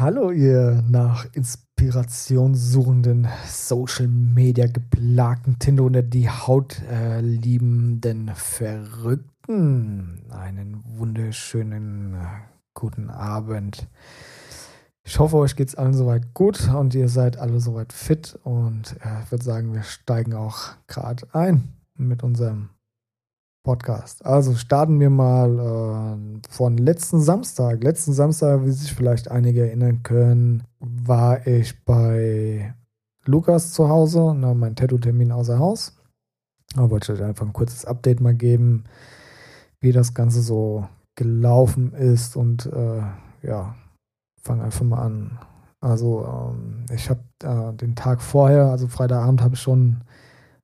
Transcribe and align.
Hallo, 0.00 0.30
ihr 0.30 0.84
nach 0.88 1.26
Inspiration 1.32 2.54
suchenden, 2.54 3.26
Social 3.48 4.06
Media 4.06 4.68
geplagten, 4.68 5.58
Tinder 5.58 5.82
unter 5.82 6.02
die 6.02 6.30
Haut 6.30 6.80
äh, 6.88 7.20
liebenden 7.20 8.30
Verrückten. 8.32 10.22
Einen 10.30 10.84
wunderschönen 10.84 12.14
äh, 12.14 12.18
guten 12.74 13.10
Abend. 13.10 13.88
Ich 15.02 15.18
hoffe, 15.18 15.36
euch 15.38 15.56
geht 15.56 15.70
es 15.70 15.74
allen 15.74 15.94
soweit 15.94 16.32
gut 16.32 16.68
und 16.72 16.94
ihr 16.94 17.08
seid 17.08 17.36
alle 17.36 17.58
soweit 17.58 17.92
fit. 17.92 18.38
Und 18.44 18.94
äh, 19.04 19.24
ich 19.24 19.32
würde 19.32 19.44
sagen, 19.44 19.72
wir 19.72 19.82
steigen 19.82 20.32
auch 20.32 20.76
gerade 20.86 21.26
ein 21.32 21.72
mit 21.96 22.22
unserem 22.22 22.68
Podcast. 23.68 24.24
Also 24.24 24.54
starten 24.54 24.98
wir 24.98 25.10
mal 25.10 25.58
äh, 25.58 26.40
von 26.48 26.78
letzten 26.78 27.20
Samstag. 27.20 27.84
Letzten 27.84 28.14
Samstag, 28.14 28.64
wie 28.64 28.70
sich 28.70 28.94
vielleicht 28.94 29.30
einige 29.30 29.66
erinnern 29.66 30.02
können, 30.02 30.62
war 30.80 31.46
ich 31.46 31.84
bei 31.84 32.74
Lukas 33.26 33.74
zu 33.74 33.90
Hause, 33.90 34.34
na, 34.34 34.54
mein 34.54 34.74
Tattoo-Termin 34.74 35.32
außer 35.32 35.58
Haus. 35.58 35.98
Da 36.74 36.88
wollte 36.88 37.12
ich 37.12 37.20
euch 37.20 37.26
einfach 37.26 37.44
ein 37.44 37.52
kurzes 37.52 37.84
Update 37.84 38.22
mal 38.22 38.34
geben, 38.34 38.84
wie 39.80 39.92
das 39.92 40.14
Ganze 40.14 40.40
so 40.40 40.88
gelaufen 41.14 41.92
ist 41.92 42.36
und 42.36 42.64
äh, 42.72 43.02
ja, 43.42 43.74
fange 44.40 44.64
einfach 44.64 44.86
mal 44.86 45.02
an. 45.02 45.38
Also 45.82 46.24
ähm, 46.24 46.86
ich 46.90 47.10
habe 47.10 47.20
äh, 47.42 47.74
den 47.74 47.96
Tag 47.96 48.22
vorher, 48.22 48.70
also 48.70 48.88
Freitagabend, 48.88 49.42
habe 49.42 49.56
ich 49.56 49.60
schon 49.60 50.04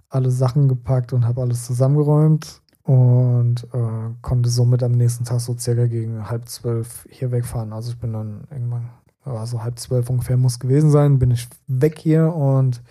alle 0.09 0.31
Sachen 0.31 0.69
gepackt 0.69 1.13
und 1.13 1.27
habe 1.27 1.43
alles 1.43 1.67
zusammengeräumt 1.67 2.63
und 2.85 3.65
äh, 3.73 4.15
konnte 4.21 4.51
somit 4.51 4.83
am 4.83 4.93
nächsten 4.93 5.25
Tag 5.25 5.41
so 5.41 5.57
circa 5.57 5.87
gegen 5.87 6.29
halb 6.29 6.49
zwölf 6.49 7.07
hier 7.11 7.33
wegfahren. 7.33 7.73
Also 7.73 7.91
ich 7.93 7.99
bin 7.99 8.13
dann 8.13 8.45
irgendwann, 8.51 8.91
also 9.25 9.63
halb 9.63 9.79
zwölf 9.79 10.11
ungefähr 10.11 10.37
muss 10.37 10.59
gewesen 10.59 10.91
sein, 10.91 11.19
bin 11.19 11.31
ich 11.31 11.49
weg 11.67 11.99
hier 11.99 12.33
und 12.35 12.83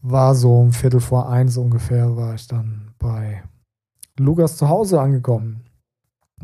war 0.00 0.34
so 0.34 0.58
um 0.58 0.72
Viertel 0.72 1.00
vor 1.00 1.28
eins 1.28 1.56
ungefähr 1.56 2.16
war 2.16 2.34
ich 2.34 2.46
dann 2.48 2.92
bei 2.98 3.42
Lukas 4.18 4.56
zu 4.56 4.68
Hause 4.68 5.00
angekommen. 5.00 5.62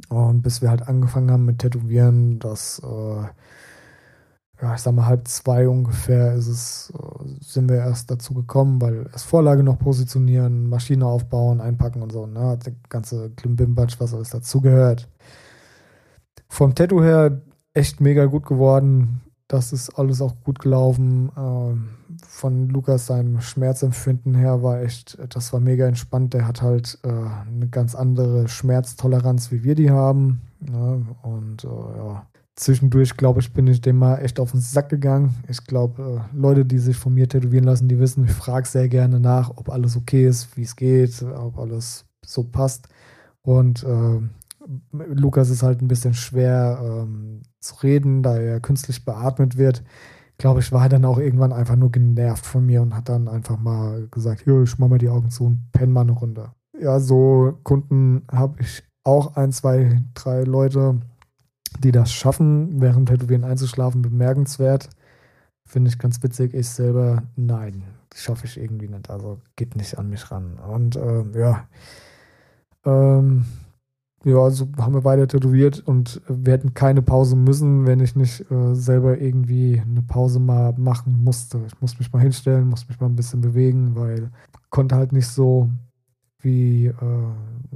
Und 0.08 0.42
bis 0.42 0.62
wir 0.62 0.70
halt 0.70 0.89
angefangen 0.89 1.30
haben 1.30 1.45
mit 1.45 1.58
Tätowieren, 1.58 2.39
das 2.39 2.80
äh, 2.80 3.24
ja, 4.62 4.74
ich 4.74 4.80
sag 4.80 4.94
mal, 4.94 5.06
halb 5.06 5.27
zwei 5.27 5.68
ungefähr 5.68 6.34
ist 6.34 6.46
es, 6.46 6.92
äh, 6.96 7.28
sind 7.41 7.68
wir 7.68 7.78
erst 7.78 8.10
dazu 8.10 8.32
gekommen, 8.32 8.80
weil 8.80 9.08
erst 9.12 9.27
Vorlage 9.27 9.64
noch 9.64 9.78
positionieren, 9.78 10.68
Maschine 10.68 11.05
aufbauen, 11.06 11.60
einpacken 11.60 12.00
und 12.00 12.12
so, 12.12 12.27
ne? 12.27 12.58
Der 12.64 12.72
ganze 12.88 13.30
Klimbimbatsch, 13.30 13.96
was 13.98 14.14
alles 14.14 14.30
dazugehört. 14.30 15.08
Vom 16.48 16.74
Tattoo 16.74 17.02
her 17.02 17.42
echt 17.74 18.00
mega 18.00 18.27
gut 18.27 18.46
geworden. 18.46 19.22
Das 19.48 19.72
ist 19.72 19.90
alles 19.98 20.22
auch 20.22 20.34
gut 20.44 20.60
gelaufen. 20.60 21.33
Ähm, 21.36 21.88
von 22.28 22.68
Lukas 22.68 23.06
seinem 23.06 23.40
Schmerzempfinden 23.40 24.34
her 24.34 24.62
war 24.62 24.80
echt, 24.80 25.18
das 25.34 25.52
war 25.52 25.60
mega 25.60 25.86
entspannt. 25.86 26.34
Der 26.34 26.46
hat 26.46 26.62
halt 26.62 26.98
äh, 27.02 27.08
eine 27.08 27.68
ganz 27.68 27.94
andere 27.94 28.48
Schmerztoleranz, 28.48 29.50
wie 29.50 29.64
wir 29.64 29.74
die 29.74 29.90
haben. 29.90 30.42
Ne? 30.60 31.05
Und 31.22 31.64
äh, 31.64 31.68
ja, 31.68 32.27
zwischendurch, 32.62 33.16
glaube 33.16 33.41
ich, 33.41 33.52
bin 33.52 33.66
ich 33.66 33.80
dem 33.80 33.98
mal 33.98 34.16
echt 34.18 34.38
auf 34.41 34.52
den 34.52 34.60
Sack 34.60 34.88
gegangen. 34.88 35.34
Ich 35.48 35.64
glaube, 35.64 36.22
äh, 36.32 36.36
Leute, 36.36 36.64
die 36.64 36.78
sich 36.78 36.96
von 36.96 37.14
mir 37.14 37.28
tätowieren 37.28 37.64
lassen, 37.64 37.88
die 37.88 37.98
wissen, 37.98 38.24
ich 38.24 38.32
frage 38.32 38.66
sehr 38.66 38.88
gerne 38.88 39.20
nach, 39.20 39.50
ob 39.56 39.68
alles 39.68 39.96
okay 39.96 40.27
ist, 40.27 40.56
wie 40.56 40.62
es 40.62 40.77
geht, 40.77 41.22
ob 41.22 41.58
alles 41.58 42.05
so 42.24 42.44
passt. 42.44 42.88
Und 43.42 43.83
äh, 43.83 44.20
Lukas 44.92 45.50
ist 45.50 45.62
halt 45.62 45.83
ein 45.83 45.88
bisschen 45.88 46.14
schwer 46.14 46.80
ähm, 46.83 47.42
zu 47.60 47.74
reden, 47.83 48.22
da 48.22 48.36
er 48.36 48.60
künstlich 48.60 49.05
beatmet 49.05 49.58
wird. 49.58 49.83
Glaube 50.38 50.60
ich, 50.60 50.72
war 50.72 50.84
er 50.84 50.88
dann 50.88 51.05
auch 51.05 51.18
irgendwann 51.18 51.52
einfach 51.52 51.77
nur 51.77 51.90
genervt 51.90 52.46
von 52.46 52.64
mir 52.64 52.83
und 52.83 52.94
hat 52.94 53.08
dann 53.08 53.28
einfach 53.28 53.58
mal 53.58 54.08
gesagt, 54.10 54.42
hier, 54.44 54.62
ich 54.62 54.78
mach 54.78 54.88
mal 54.88 54.98
die 54.98 55.08
Augen 55.08 55.30
zu 55.30 55.44
und 55.44 55.70
penn 55.72 55.92
mal 55.92 56.02
eine 56.02 56.12
Runde. 56.12 56.52
Ja, 56.80 57.00
so 57.00 57.58
Kunden 57.64 58.22
habe 58.30 58.61
ich 58.61 58.83
auch 59.05 59.36
ein, 59.36 59.52
zwei, 59.52 60.01
drei 60.14 60.42
Leute, 60.45 61.01
die 61.80 61.92
das 61.92 62.12
schaffen, 62.12 62.80
während 62.80 63.08
Tätowieren 63.08 63.44
einzuschlafen, 63.44 64.02
bemerkenswert. 64.02 64.88
Finde 65.64 65.90
ich 65.90 65.98
ganz 65.98 66.22
witzig. 66.22 66.55
Ich 66.55 66.68
selber, 66.68 67.22
nein, 67.36 67.84
schaffe 68.14 68.46
ich 68.46 68.58
irgendwie 68.58 68.88
nicht. 68.88 69.10
Also 69.10 69.40
geht 69.56 69.77
nicht 69.77 69.98
an 69.98 70.10
mich 70.10 70.30
ran. 70.30 70.58
Und 70.58 70.96
äh, 70.96 71.24
ja, 71.38 71.66
ähm, 72.84 73.44
ja, 74.24 74.36
also 74.38 74.68
haben 74.78 74.94
wir 74.94 75.05
weiter 75.05 75.27
tätowiert 75.27 75.80
und 75.80 76.20
wir 76.28 76.52
hätten 76.52 76.74
keine 76.74 77.02
Pause 77.02 77.34
müssen, 77.34 77.86
wenn 77.86 77.98
ich 77.98 78.14
nicht 78.14 78.48
äh, 78.52 78.74
selber 78.74 79.18
irgendwie 79.20 79.80
eine 79.80 80.02
Pause 80.02 80.39
mal 80.39 80.74
machen 80.78 81.24
musste. 81.24 81.60
Ich 81.66 81.80
musste 81.80 81.98
mich 81.98 82.12
mal 82.12 82.20
hinstellen, 82.20 82.68
musste 82.68 82.89
mich 82.89 83.00
mal 83.00 83.08
ein 83.08 83.16
bisschen 83.16 83.40
bewegen, 83.40 83.96
weil 83.96 84.30
konnte 84.70 84.94
halt 84.96 85.12
nicht 85.12 85.27
so 85.27 85.68
wie 86.42 86.86
äh, 86.86 86.95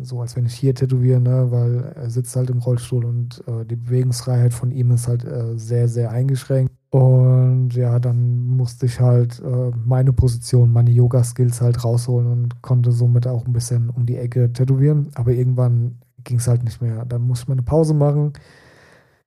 so, 0.03 0.21
als 0.21 0.37
wenn 0.37 0.47
ich 0.47 0.55
hier 0.55 0.75
tätowiere, 0.75 1.21
ne? 1.21 1.51
weil 1.51 1.93
er 1.95 2.11
sitzt 2.11 2.37
halt 2.37 2.51
im 2.51 2.59
Rollstuhl 2.59 3.05
und 3.05 3.43
äh, 3.47 3.65
die 3.65 3.77
Bewegungsfreiheit 3.77 4.53
von 4.53 4.71
ihm 4.71 4.91
ist 4.91 5.09
halt 5.09 5.25
äh, 5.25 5.57
sehr, 5.57 5.89
sehr 5.89 6.11
eingeschränkt. 6.11 6.73
Und 6.91 7.71
ja, 7.75 7.99
dann 7.99 8.47
musste 8.47 8.87
ich 8.87 9.01
halt 9.01 9.41
äh, 9.41 9.71
meine 9.85 10.13
Position, 10.13 10.73
meine 10.73 10.91
Yoga-Skills 10.91 11.61
halt 11.61 11.85
rausholen 11.85 12.27
und 12.31 12.63
konnte 12.63 12.93
somit 12.93 13.27
auch 13.27 13.47
ein 13.47 13.53
bisschen 13.53 13.91
um 13.91 14.07
die 14.07 14.17
Ecke 14.17 14.53
tätowieren. 14.53 15.11
Aber 15.15 15.33
irgendwann 15.33 15.99
ging 16.25 16.39
es 16.39 16.49
halt 16.49 16.65
nicht 16.65 16.81
mehr. 16.81 17.05
Dann 17.05 17.23
musste 17.23 17.45
ich 17.45 17.49
mal 17.49 17.55
eine 17.55 17.63
Pause 17.63 17.95
machen. 17.95 18.33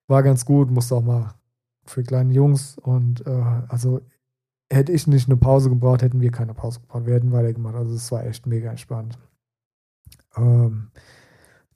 War 0.08 0.24
ganz 0.24 0.46
gut, 0.46 0.72
musste 0.72 0.96
auch 0.96 1.04
mal 1.04 1.34
für 1.86 2.04
kleine 2.04 2.34
Jungs. 2.34 2.78
Und 2.78 3.26
äh, 3.28 3.44
also 3.68 4.02
hätte 4.72 4.92
ich 4.92 5.08
nicht 5.08 5.28
eine 5.28 5.38
Pause 5.38 5.70
gebraucht, 5.70 6.02
hätten 6.02 6.22
wir 6.22 6.32
keine 6.32 6.54
Pause 6.54 6.80
gebraucht. 6.80 7.06
Wir 7.06 7.16
hätten 7.16 7.32
weitergemacht. 7.32 7.76
Also 7.76 7.96
es 7.96 8.12
war 8.12 8.26
echt 8.26 8.48
mega 8.48 8.70
entspannt. 8.70 9.18
Ähm, 10.40 10.92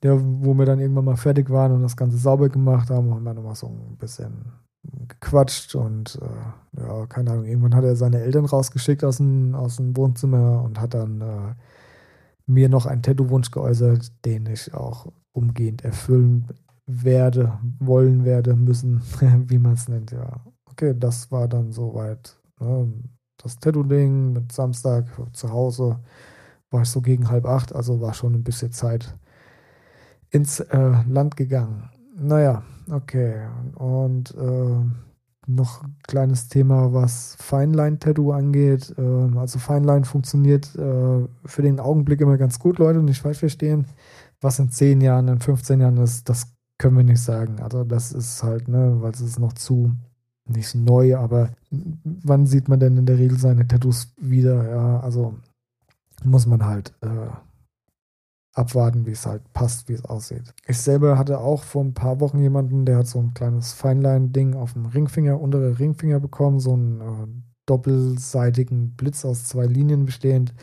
ja, 0.04 0.18
wo 0.20 0.54
wir 0.54 0.66
dann 0.66 0.80
irgendwann 0.80 1.06
mal 1.06 1.16
fertig 1.16 1.48
waren 1.50 1.72
und 1.72 1.82
das 1.82 1.96
Ganze 1.96 2.18
sauber 2.18 2.48
gemacht 2.50 2.90
haben, 2.90 3.14
haben 3.14 3.24
wir 3.24 3.34
nochmal 3.34 3.54
so 3.54 3.68
ein 3.68 3.96
bisschen 3.96 4.52
gequatscht 5.08 5.74
und 5.74 6.18
äh, 6.20 6.80
ja, 6.80 7.06
keine 7.06 7.30
Ahnung, 7.30 7.46
irgendwann 7.46 7.74
hat 7.74 7.84
er 7.84 7.96
seine 7.96 8.20
Eltern 8.20 8.44
rausgeschickt 8.44 9.02
aus 9.02 9.16
dem, 9.16 9.54
aus 9.54 9.76
dem 9.76 9.96
Wohnzimmer 9.96 10.62
und 10.62 10.78
hat 10.80 10.92
dann 10.92 11.20
äh, 11.22 11.54
mir 12.46 12.68
noch 12.68 12.86
einen 12.86 13.02
Tattoo-Wunsch 13.02 13.50
geäußert, 13.50 14.12
den 14.26 14.46
ich 14.46 14.74
auch 14.74 15.10
umgehend 15.32 15.84
erfüllen 15.84 16.48
werde, 16.86 17.58
wollen 17.78 18.24
werde, 18.24 18.56
müssen, 18.56 19.00
wie 19.48 19.58
man 19.58 19.72
es 19.72 19.88
nennt, 19.88 20.12
ja. 20.12 20.40
Okay, 20.66 20.94
das 20.96 21.30
war 21.30 21.48
dann 21.48 21.72
soweit 21.72 22.36
ne, 22.60 22.92
das 23.38 23.58
Tattoo-Ding 23.58 24.32
mit 24.32 24.52
Samstag 24.52 25.06
zu 25.32 25.50
Hause 25.50 26.00
war 26.70 26.82
ich 26.82 26.88
so 26.88 27.00
gegen 27.00 27.30
halb 27.30 27.46
acht, 27.46 27.74
also 27.74 28.00
war 28.00 28.14
schon 28.14 28.34
ein 28.34 28.44
bisschen 28.44 28.72
Zeit 28.72 29.16
ins 30.30 30.60
äh, 30.60 30.92
Land 31.08 31.36
gegangen. 31.36 31.90
Naja, 32.16 32.62
okay. 32.90 33.46
Und 33.76 34.34
äh, 34.36 34.80
noch 35.46 35.82
ein 35.82 35.96
kleines 36.02 36.48
Thema, 36.48 36.92
was 36.92 37.36
Feinline-Tattoo 37.40 38.32
angeht. 38.32 38.94
Äh, 38.98 39.38
also 39.38 39.58
Feinline 39.58 40.04
funktioniert 40.04 40.66
für 40.66 41.62
den 41.62 41.80
Augenblick 41.80 42.20
immer 42.20 42.38
ganz 42.38 42.58
gut, 42.58 42.78
Leute, 42.78 43.02
nicht 43.02 43.20
falsch 43.20 43.38
verstehen. 43.38 43.86
Was 44.40 44.58
in 44.58 44.70
10 44.70 45.00
Jahren, 45.00 45.28
in 45.28 45.40
15 45.40 45.80
Jahren 45.80 45.96
ist, 45.98 46.28
das 46.28 46.54
können 46.78 46.96
wir 46.96 47.04
nicht 47.04 47.22
sagen. 47.22 47.60
Also 47.60 47.84
das 47.84 48.12
ist 48.12 48.42
halt, 48.42 48.68
ne, 48.68 48.96
weil 49.00 49.12
es 49.12 49.20
ist 49.20 49.38
noch 49.38 49.52
zu 49.52 49.92
nicht 50.46 50.74
neu, 50.74 51.16
aber 51.16 51.50
wann 51.70 52.46
sieht 52.46 52.68
man 52.68 52.80
denn 52.80 52.96
in 52.96 53.06
der 53.06 53.18
Regel 53.18 53.38
seine 53.38 53.66
Tattoos 53.66 54.12
wieder? 54.18 54.68
Ja, 54.68 55.00
also 55.00 55.36
muss 56.24 56.46
man 56.46 56.64
halt 56.64 56.94
äh, 57.02 57.30
abwarten, 58.54 59.04
wie 59.06 59.10
es 59.10 59.26
halt 59.26 59.42
passt, 59.52 59.88
wie 59.88 59.94
es 59.94 60.04
aussieht. 60.04 60.54
Ich 60.66 60.78
selber 60.78 61.18
hatte 61.18 61.38
auch 61.38 61.64
vor 61.64 61.84
ein 61.84 61.94
paar 61.94 62.20
Wochen 62.20 62.38
jemanden, 62.38 62.86
der 62.86 62.98
hat 62.98 63.06
so 63.08 63.18
ein 63.18 63.34
kleines 63.34 63.72
Feinline-Ding 63.72 64.54
auf 64.54 64.72
dem 64.74 64.86
Ringfinger, 64.86 65.40
untere 65.40 65.78
Ringfinger 65.78 66.20
bekommen, 66.20 66.60
so 66.60 66.74
einen 66.74 67.00
äh, 67.00 67.26
doppelseitigen 67.66 68.92
Blitz 68.96 69.24
aus 69.24 69.44
zwei 69.44 69.66
Linien 69.66 70.06
bestehend. 70.06 70.54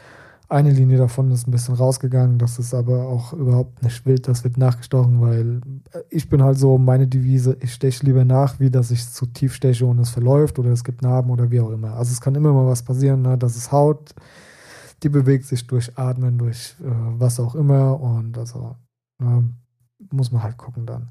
Eine 0.48 0.72
Linie 0.72 0.98
davon 0.98 1.32
ist 1.32 1.48
ein 1.48 1.52
bisschen 1.52 1.76
rausgegangen, 1.76 2.38
das 2.38 2.60
ist 2.60 2.74
aber 2.74 3.08
auch 3.08 3.32
überhaupt 3.32 3.84
nicht 3.84 4.06
wild, 4.06 4.28
das 4.28 4.44
wird 4.44 4.58
nachgestochen, 4.58 5.22
weil 5.22 5.62
äh, 5.92 6.00
ich 6.10 6.30
bin 6.30 6.44
halt 6.44 6.60
so, 6.60 6.78
meine 6.78 7.08
Devise, 7.08 7.58
ich 7.62 7.74
steche 7.74 8.06
lieber 8.06 8.26
nach, 8.26 8.60
wie 8.60 8.70
dass 8.70 8.92
ich 8.92 9.10
zu 9.10 9.26
tief 9.26 9.54
steche 9.54 9.86
und 9.86 10.00
es 10.00 10.10
verläuft 10.10 10.60
oder 10.60 10.72
es 10.72 10.84
gibt 10.84 11.02
Narben 11.02 11.30
oder 11.30 11.52
wie 11.52 11.60
auch 11.60 11.72
immer. 11.72 11.96
Also 11.96 12.12
es 12.12 12.22
kann 12.22 12.36
immer 12.36 12.54
mal 12.54 12.68
was 12.68 12.84
passieren, 12.84 13.22
ne? 13.22 13.38
das 13.38 13.56
ist 13.58 13.72
Haut, 13.72 14.14
die 15.04 15.10
bewegt 15.10 15.46
sich 15.46 15.68
durch 15.68 15.98
Atmen, 15.98 16.38
durch 16.38 16.76
äh, 16.82 16.86
was 16.86 17.40
auch 17.40 17.56
immer 17.56 18.00
und 18.00 18.38
also 18.38 18.76
ne, 19.20 19.50
muss 20.12 20.32
man 20.32 20.44
halt 20.44 20.58
gucken 20.58 20.86
dann. 20.86 21.10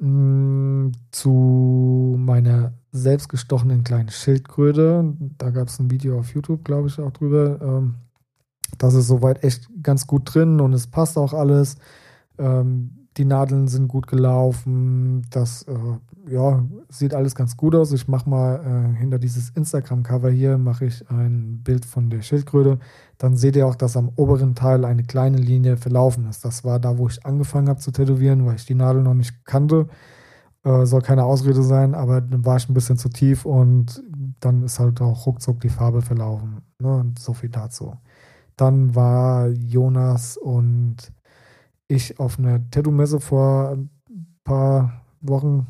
Mm, 0.00 0.92
zu 1.10 2.16
meiner 2.18 2.72
selbstgestochenen 2.92 3.84
kleinen 3.84 4.10
Schildkröte, 4.10 5.14
da 5.38 5.50
gab 5.50 5.68
es 5.68 5.78
ein 5.78 5.90
Video 5.90 6.18
auf 6.18 6.34
YouTube, 6.34 6.64
glaube 6.64 6.88
ich, 6.88 7.00
auch 7.00 7.12
drüber. 7.12 7.60
Ähm, 7.60 7.94
das 8.78 8.94
ist 8.94 9.08
soweit 9.08 9.42
echt 9.44 9.68
ganz 9.82 10.06
gut 10.06 10.34
drin 10.34 10.60
und 10.60 10.72
es 10.72 10.86
passt 10.86 11.18
auch 11.18 11.32
alles. 11.32 11.76
Ähm, 12.38 13.07
die 13.18 13.24
Nadeln 13.24 13.68
sind 13.68 13.88
gut 13.88 14.06
gelaufen. 14.06 15.26
Das 15.30 15.64
äh, 15.64 16.32
ja, 16.32 16.64
sieht 16.88 17.14
alles 17.14 17.34
ganz 17.34 17.56
gut 17.56 17.74
aus. 17.74 17.92
Ich 17.92 18.06
mache 18.06 18.30
mal 18.30 18.94
äh, 18.94 18.98
hinter 18.98 19.18
dieses 19.18 19.50
Instagram-Cover 19.50 20.30
hier 20.30 20.56
mache 20.56 20.86
ich 20.86 21.08
ein 21.10 21.60
Bild 21.64 21.84
von 21.84 22.10
der 22.10 22.22
Schildkröte. 22.22 22.78
Dann 23.18 23.36
seht 23.36 23.56
ihr 23.56 23.66
auch, 23.66 23.74
dass 23.74 23.96
am 23.96 24.10
oberen 24.16 24.54
Teil 24.54 24.84
eine 24.84 25.02
kleine 25.02 25.38
Linie 25.38 25.76
verlaufen 25.76 26.28
ist. 26.28 26.44
Das 26.44 26.64
war 26.64 26.78
da, 26.78 26.96
wo 26.98 27.08
ich 27.08 27.26
angefangen 27.26 27.68
habe 27.68 27.80
zu 27.80 27.90
tätowieren, 27.90 28.46
weil 28.46 28.56
ich 28.56 28.66
die 28.66 28.74
Nadel 28.74 29.02
noch 29.02 29.14
nicht 29.14 29.44
kannte. 29.44 29.88
Äh, 30.64 30.86
soll 30.86 31.02
keine 31.02 31.24
Ausrede 31.24 31.62
sein, 31.62 31.94
aber 31.94 32.20
dann 32.20 32.44
war 32.44 32.56
ich 32.56 32.68
ein 32.68 32.74
bisschen 32.74 32.98
zu 32.98 33.08
tief 33.08 33.44
und 33.44 34.02
dann 34.40 34.62
ist 34.62 34.78
halt 34.78 35.00
auch 35.00 35.26
ruckzuck 35.26 35.60
die 35.60 35.68
Farbe 35.68 36.02
verlaufen. 36.02 36.62
Ne? 36.78 36.94
Und 36.94 37.18
so 37.18 37.32
viel 37.32 37.50
dazu. 37.50 37.96
Dann 38.56 38.94
war 38.94 39.48
Jonas 39.48 40.36
und 40.36 40.96
ich 41.88 42.20
auf 42.20 42.38
einer 42.38 42.70
Tattoo-Messe 42.70 43.20
vor 43.20 43.70
ein 43.70 43.90
paar 44.44 45.02
Wochen, 45.20 45.66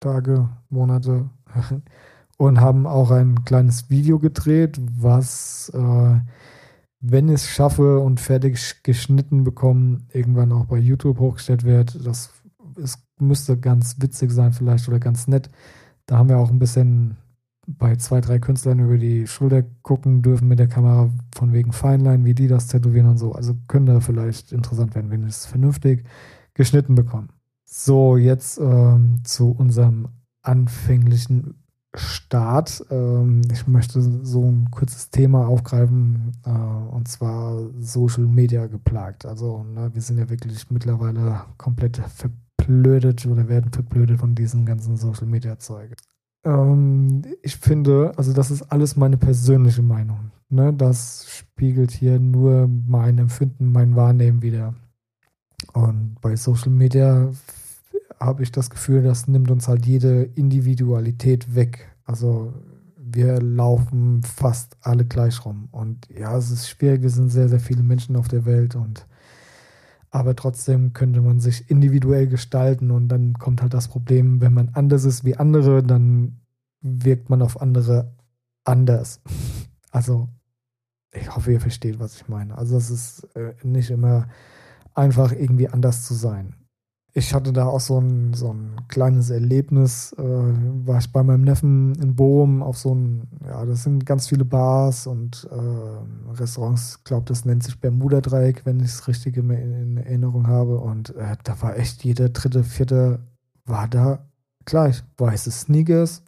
Tage, 0.00 0.48
Monate 0.68 1.30
und 2.36 2.60
haben 2.60 2.86
auch 2.86 3.10
ein 3.10 3.44
kleines 3.44 3.90
Video 3.90 4.18
gedreht, 4.18 4.80
was, 4.98 5.70
äh, 5.74 6.20
wenn 7.00 7.28
ich 7.28 7.34
es 7.34 7.48
schaffe 7.48 7.98
und 7.98 8.20
fertig 8.20 8.82
geschnitten 8.82 9.44
bekommen, 9.44 10.06
irgendwann 10.12 10.52
auch 10.52 10.66
bei 10.66 10.78
YouTube 10.78 11.18
hochgestellt 11.18 11.64
wird. 11.64 12.06
Das 12.06 12.30
ist, 12.76 12.98
müsste 13.18 13.58
ganz 13.58 13.96
witzig 14.00 14.30
sein 14.32 14.52
vielleicht 14.52 14.88
oder 14.88 14.98
ganz 14.98 15.28
nett. 15.28 15.50
Da 16.06 16.18
haben 16.18 16.28
wir 16.28 16.38
auch 16.38 16.50
ein 16.50 16.58
bisschen 16.58 17.16
bei 17.66 17.96
zwei, 17.96 18.20
drei 18.20 18.38
Künstlern 18.38 18.80
über 18.80 18.98
die 18.98 19.26
Schulter 19.26 19.62
gucken 19.82 20.22
dürfen 20.22 20.48
mit 20.48 20.58
der 20.58 20.68
Kamera, 20.68 21.10
von 21.34 21.52
wegen 21.52 21.72
Feinline, 21.72 22.24
wie 22.24 22.34
die 22.34 22.48
das 22.48 22.66
tätowieren 22.66 23.08
und 23.08 23.18
so. 23.18 23.32
Also 23.32 23.54
könnte 23.68 24.00
vielleicht 24.00 24.52
interessant 24.52 24.94
werden, 24.94 25.10
wenn 25.10 25.22
wir 25.22 25.28
es 25.28 25.46
vernünftig 25.46 26.04
geschnitten 26.54 26.94
bekommen. 26.94 27.28
So, 27.64 28.16
jetzt 28.16 28.58
ähm, 28.58 29.20
zu 29.24 29.50
unserem 29.52 30.08
anfänglichen 30.42 31.62
Start. 31.94 32.84
Ähm, 32.90 33.42
ich 33.52 33.66
möchte 33.66 34.02
so 34.02 34.44
ein 34.44 34.70
kurzes 34.70 35.10
Thema 35.10 35.46
aufgreifen, 35.46 36.32
äh, 36.44 36.50
und 36.50 37.08
zwar 37.08 37.70
Social 37.78 38.26
Media 38.26 38.66
geplagt. 38.66 39.24
Also, 39.26 39.62
ne, 39.62 39.90
wir 39.94 40.02
sind 40.02 40.18
ja 40.18 40.28
wirklich 40.28 40.70
mittlerweile 40.70 41.44
komplett 41.58 41.98
verblödet 41.98 43.26
oder 43.26 43.48
werden 43.48 43.72
verblödet 43.72 44.20
von 44.20 44.34
diesem 44.34 44.64
ganzen 44.66 44.96
Social 44.96 45.26
Media 45.26 45.58
Zeug. 45.58 45.94
Ähm, 46.44 47.22
ich 47.42 47.56
finde, 47.56 48.12
also 48.16 48.32
das 48.32 48.50
ist 48.50 48.62
alles 48.62 48.96
meine 48.96 49.16
persönliche 49.16 49.82
Meinung. 49.82 50.30
Ne? 50.48 50.72
Das 50.72 51.26
spiegelt 51.28 51.90
hier 51.90 52.18
nur 52.18 52.68
mein 52.68 53.18
Empfinden, 53.18 53.72
mein 53.72 53.96
Wahrnehmen 53.96 54.42
wieder. 54.42 54.74
Und 55.72 56.16
bei 56.20 56.36
Social 56.36 56.70
Media 56.70 57.30
habe 58.18 58.42
ich 58.42 58.52
das 58.52 58.70
Gefühl, 58.70 59.02
das 59.02 59.28
nimmt 59.28 59.50
uns 59.50 59.68
halt 59.68 59.86
jede 59.86 60.22
Individualität 60.22 61.54
weg. 61.54 61.88
Also 62.04 62.52
wir 62.96 63.40
laufen 63.40 64.22
fast 64.22 64.76
alle 64.80 65.04
gleich 65.04 65.44
rum. 65.44 65.68
Und 65.70 66.08
ja, 66.08 66.36
es 66.36 66.50
ist 66.50 66.68
schwierig, 66.68 67.04
es 67.04 67.14
sind 67.14 67.30
sehr, 67.30 67.48
sehr 67.48 67.60
viele 67.60 67.82
Menschen 67.82 68.16
auf 68.16 68.28
der 68.28 68.44
Welt 68.44 68.74
und 68.74 69.06
aber 70.12 70.36
trotzdem 70.36 70.92
könnte 70.92 71.22
man 71.22 71.40
sich 71.40 71.70
individuell 71.70 72.28
gestalten 72.28 72.90
und 72.90 73.08
dann 73.08 73.32
kommt 73.34 73.62
halt 73.62 73.74
das 73.74 73.88
Problem, 73.88 74.40
wenn 74.42 74.52
man 74.52 74.68
anders 74.74 75.04
ist 75.04 75.24
wie 75.24 75.36
andere, 75.36 75.82
dann 75.82 76.42
wirkt 76.82 77.30
man 77.30 77.42
auf 77.42 77.60
andere 77.60 78.14
anders. 78.64 79.20
Also, 79.94 80.30
ich 81.12 81.36
hoffe, 81.36 81.52
ihr 81.52 81.60
versteht, 81.60 82.00
was 82.00 82.16
ich 82.16 82.26
meine. 82.26 82.56
Also, 82.56 82.78
es 82.78 82.88
ist 82.88 83.24
äh, 83.36 83.52
nicht 83.62 83.90
immer 83.90 84.26
einfach 84.94 85.32
irgendwie 85.32 85.68
anders 85.68 86.06
zu 86.06 86.14
sein 86.14 86.54
ich 87.14 87.34
hatte 87.34 87.52
da 87.52 87.66
auch 87.66 87.80
so 87.80 87.98
ein, 87.98 88.32
so 88.32 88.54
ein 88.54 88.80
kleines 88.88 89.28
Erlebnis. 89.28 90.14
Äh, 90.14 90.22
war 90.22 90.98
ich 90.98 91.12
bei 91.12 91.22
meinem 91.22 91.42
Neffen 91.42 91.94
in 91.96 92.16
Bochum 92.16 92.62
auf 92.62 92.78
so 92.78 92.94
ein, 92.94 93.28
ja, 93.44 93.66
das 93.66 93.82
sind 93.82 94.06
ganz 94.06 94.28
viele 94.28 94.46
Bars 94.46 95.06
und 95.06 95.46
äh, 95.50 96.32
Restaurants. 96.32 96.96
Ich 96.98 97.04
glaube, 97.04 97.26
das 97.26 97.44
nennt 97.44 97.64
sich 97.64 97.78
Bermuda-Dreieck, 97.78 98.64
wenn 98.64 98.80
ich 98.80 98.86
es 98.86 99.08
richtig 99.08 99.36
in, 99.36 99.50
in, 99.50 99.98
Erinnerung 99.98 100.46
habe. 100.46 100.78
Und 100.78 101.14
äh, 101.16 101.36
da 101.44 101.60
war 101.60 101.76
echt 101.76 102.02
jeder 102.02 102.30
dritte, 102.30 102.64
vierte 102.64 103.20
war 103.66 103.88
da 103.88 104.24
gleich. 104.64 105.04
Weiße 105.18 105.50
Sneakers, 105.50 106.22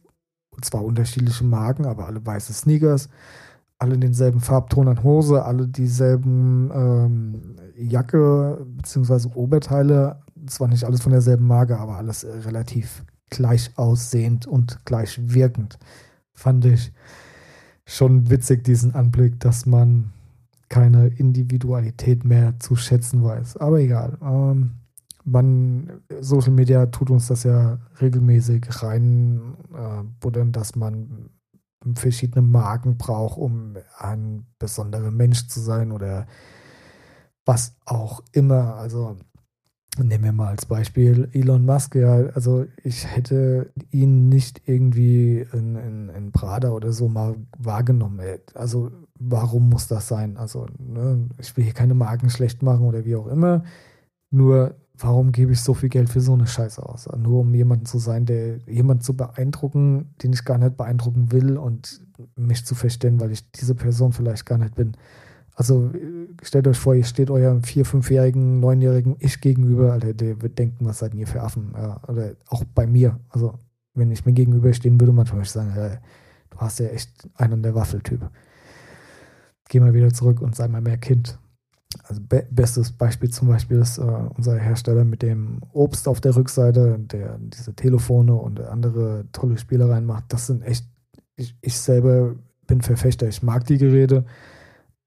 zwar 0.61 0.85
unterschiedliche 0.85 1.45
Marken, 1.45 1.85
aber 1.85 2.05
alle 2.05 2.23
weiße 2.23 2.53
Sneakers. 2.53 3.09
Alle 3.77 3.97
denselben 3.97 4.39
Farbton 4.39 4.87
an 4.87 5.03
Hose, 5.03 5.43
alle 5.43 5.67
dieselben 5.67 6.71
ähm, 6.73 7.55
Jacke 7.75 8.65
bzw. 8.65 9.29
Oberteile 9.35 10.21
zwar 10.47 10.67
nicht 10.67 10.83
alles 10.83 11.01
von 11.01 11.11
derselben 11.11 11.47
Marke, 11.47 11.77
aber 11.77 11.97
alles 11.97 12.23
äh, 12.23 12.31
relativ 12.31 13.03
gleich 13.29 13.71
aussehend 13.77 14.47
und 14.47 14.85
gleich 14.85 15.19
wirkend. 15.21 15.77
Fand 16.33 16.65
ich 16.65 16.91
schon 17.85 18.29
witzig, 18.29 18.63
diesen 18.63 18.93
Anblick, 18.93 19.39
dass 19.39 19.65
man 19.65 20.11
keine 20.69 21.07
Individualität 21.07 22.25
mehr 22.25 22.59
zu 22.59 22.75
schätzen 22.75 23.23
weiß. 23.23 23.57
Aber 23.57 23.79
egal. 23.79 24.17
Ähm, 24.21 24.71
man, 25.23 26.01
Social 26.21 26.51
Media 26.51 26.85
tut 26.87 27.09
uns 27.09 27.27
das 27.27 27.43
ja 27.43 27.79
regelmäßig 27.99 28.83
rein, 28.83 29.55
äh, 29.73 30.03
buddern, 30.19 30.51
dass 30.51 30.75
man 30.75 31.29
verschiedene 31.95 32.41
Marken 32.41 32.97
braucht, 32.97 33.37
um 33.37 33.75
ein 33.97 34.45
besonderer 34.59 35.11
Mensch 35.11 35.47
zu 35.47 35.59
sein 35.59 35.91
oder 35.91 36.25
was 37.45 37.75
auch 37.85 38.23
immer. 38.31 38.75
Also 38.75 39.17
Nehmen 39.97 40.23
wir 40.25 40.31
mal 40.33 40.49
als 40.49 40.65
Beispiel 40.65 41.29
Elon 41.31 41.65
Musk, 41.65 41.95
ja, 41.95 42.15
also 42.33 42.65
ich 42.83 43.07
hätte 43.07 43.71
ihn 43.91 44.27
nicht 44.27 44.61
irgendwie 44.65 45.45
in, 45.53 45.75
in, 45.77 46.09
in 46.09 46.31
Prada 46.33 46.71
oder 46.71 46.91
so 46.91 47.07
mal 47.07 47.35
wahrgenommen. 47.57 48.19
Also 48.53 48.91
warum 49.17 49.69
muss 49.69 49.87
das 49.87 50.07
sein? 50.07 50.35
Also 50.35 50.67
ne, 50.77 51.29
ich 51.37 51.55
will 51.55 51.63
hier 51.63 51.73
keine 51.73 51.93
Marken 51.93 52.29
schlecht 52.29 52.61
machen 52.61 52.85
oder 52.85 53.05
wie 53.05 53.15
auch 53.15 53.27
immer. 53.27 53.63
Nur 54.31 54.75
warum 54.97 55.31
gebe 55.31 55.53
ich 55.53 55.61
so 55.61 55.73
viel 55.73 55.89
Geld 55.89 56.09
für 56.09 56.21
so 56.21 56.33
eine 56.33 56.47
Scheiße 56.47 56.83
aus? 56.83 57.07
Nur 57.17 57.41
um 57.41 57.53
jemanden 57.53 57.85
zu 57.85 57.97
sein, 57.97 58.25
der 58.25 58.57
jemanden 58.67 59.03
zu 59.03 59.15
beeindrucken, 59.15 60.13
den 60.21 60.33
ich 60.33 60.43
gar 60.43 60.57
nicht 60.57 60.77
beeindrucken 60.77 61.31
will 61.31 61.57
und 61.57 62.01
mich 62.35 62.65
zu 62.65 62.75
verstehen, 62.75 63.19
weil 63.19 63.31
ich 63.31 63.49
diese 63.51 63.75
Person 63.75 64.11
vielleicht 64.11 64.45
gar 64.45 64.57
nicht 64.57 64.75
bin. 64.75 64.97
Also 65.55 65.89
stellt 66.43 66.67
euch 66.67 66.77
vor, 66.77 66.95
ihr 66.95 67.05
steht 67.05 67.31
eurem 67.31 67.63
vier-, 67.63 67.85
fünfjährigen, 67.85 68.59
neunjährigen 68.59 69.15
Ich 69.19 69.39
gegenüber, 69.39 69.93
Alter, 69.93 70.13
der 70.13 70.41
wird 70.41 70.59
denken, 70.59 70.85
was 70.85 70.99
seid 70.99 71.15
ihr 71.15 71.27
für 71.27 71.41
Affen? 71.41 71.73
Ja, 71.75 72.01
oder 72.07 72.35
auch 72.49 72.65
bei 72.65 72.85
mir. 72.85 73.19
Also, 73.29 73.57
wenn 73.93 74.11
ich 74.11 74.25
mir 74.25 74.33
gegenüberstehen 74.33 74.99
würde, 74.99 75.13
manchmal 75.13 75.37
würde 75.37 75.45
ich 75.45 75.51
sagen, 75.51 75.73
ey, 75.75 75.97
du 76.49 76.57
hast 76.57 76.79
ja 76.79 76.87
echt 76.87 77.29
einen 77.35 77.63
der 77.63 77.73
Waffeltyp. 77.73 78.29
Geh 79.69 79.79
mal 79.79 79.93
wieder 79.93 80.11
zurück 80.11 80.41
und 80.41 80.55
sei 80.55 80.67
mal 80.67 80.81
mehr 80.81 80.97
Kind. 80.97 81.39
Also 82.03 82.21
be 82.21 82.45
bestes 82.51 82.91
Beispiel 82.91 83.29
zum 83.29 83.47
Beispiel 83.47 83.79
ist 83.79 83.97
äh, 83.97 84.01
unser 84.01 84.57
Hersteller 84.57 85.05
mit 85.05 85.21
dem 85.21 85.61
Obst 85.71 86.09
auf 86.09 86.19
der 86.19 86.35
Rückseite, 86.35 86.99
der 86.99 87.37
diese 87.39 87.73
Telefone 87.73 88.35
und 88.35 88.59
andere 88.59 89.25
tolle 89.31 89.57
Spielereien 89.57 90.05
macht. 90.05 90.25
Das 90.33 90.47
sind 90.47 90.61
echt, 90.63 90.85
ich, 91.37 91.55
ich 91.61 91.79
selber 91.79 92.35
bin 92.67 92.81
Verfechter, 92.81 93.29
ich 93.29 93.41
mag 93.41 93.65
die 93.65 93.77
Geräte 93.77 94.25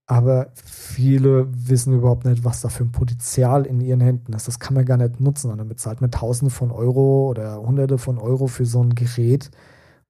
aber 0.08 0.52
viele 0.54 1.46
wissen 1.68 1.92
überhaupt 1.92 2.24
nicht, 2.24 2.42
was 2.42 2.62
da 2.62 2.70
für 2.70 2.82
ein 2.82 2.92
Potenzial 2.92 3.66
in 3.66 3.82
ihren 3.82 4.00
Händen 4.00 4.32
ist. 4.32 4.48
Das 4.48 4.58
kann 4.58 4.72
man 4.72 4.86
gar 4.86 4.96
nicht 4.96 5.20
nutzen. 5.20 5.50
Und 5.50 5.58
dann 5.58 5.68
bezahlt 5.68 6.00
man 6.00 6.10
Tausende 6.10 6.50
von 6.50 6.70
Euro 6.70 7.28
oder 7.28 7.60
Hunderte 7.60 7.98
von 7.98 8.16
Euro 8.16 8.46
für 8.46 8.64
so 8.64 8.82
ein 8.82 8.94
Gerät, 8.94 9.50